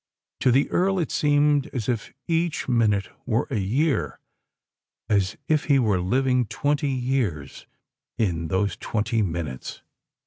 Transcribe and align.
To 0.39 0.49
the 0.49 0.67
Earl 0.71 0.97
it 0.97 1.11
seemed 1.11 1.67
as 1.73 1.87
if 1.87 2.11
each 2.27 2.67
minute 2.67 3.09
were 3.27 3.45
a 3.51 3.59
year—as 3.59 5.37
if 5.47 5.65
he 5.65 5.77
were 5.77 6.01
living 6.01 6.47
twenty 6.47 6.89
years 6.89 7.67
in 8.17 8.47
those 8.47 8.75
twenty 8.77 9.21
minutes! 9.21 9.83